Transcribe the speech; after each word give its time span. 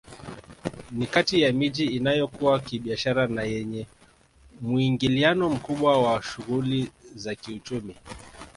Ni 0.91 1.07
kati 1.07 1.41
ya 1.41 1.53
miji 1.53 1.85
inayokua 1.85 2.59
kibiashara 2.59 3.27
na 3.27 3.43
yenye 3.43 3.87
muingiliano 4.61 5.49
mkubwa 5.49 6.01
wa 6.13 6.21
shughuli 6.23 6.91
za 7.15 7.35
kiuchumi 7.35 7.95